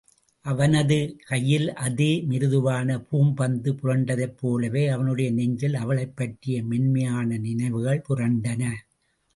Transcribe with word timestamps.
அவனது 0.45 1.17
கையில் 1.27 1.73
அதே 1.73 2.23
மிருதுவான 2.29 2.97
பூம்பந்து 3.11 3.71
புரண்டதைப் 3.81 4.37
போலவே, 4.39 4.87
அவனுடைய 4.87 5.31
நெஞ்சில் 5.31 5.75
அவளைப் 5.75 6.15
பற்றிய 6.15 6.63
மென்மையான 6.63 7.37
நினைவுகள் 7.37 8.05
புரண்டன. 8.09 8.63